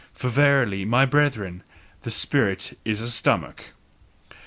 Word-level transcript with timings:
For 0.13 0.29
verily, 0.29 0.83
my 0.83 1.05
brethren, 1.05 1.61
the 2.01 2.09
spirit 2.09 2.75
IS 2.83 3.01
a 3.01 3.11
stomach! 3.11 3.65